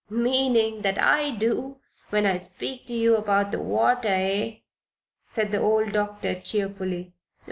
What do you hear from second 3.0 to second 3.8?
about the